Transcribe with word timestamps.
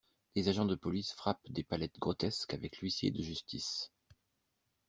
Des 0.35 0.49
agents 0.49 0.65
de 0.65 0.73
police 0.73 1.13
frappent 1.13 1.47
des 1.51 1.63
palettes 1.63 1.99
grotesques 1.99 2.55
avec 2.55 2.79
l'huissier 2.79 3.11
de 3.11 3.21
justice... 3.21 3.91